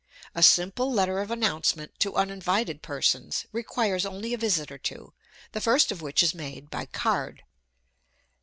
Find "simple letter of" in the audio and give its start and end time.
0.41-1.29